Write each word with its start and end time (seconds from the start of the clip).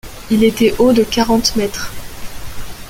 Il 0.31 0.43
était 0.43 0.73
haut 0.79 0.93
de 0.93 1.03
quarante 1.03 1.55
mètres. 1.55 1.93